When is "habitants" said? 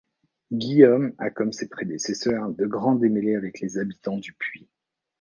3.77-4.17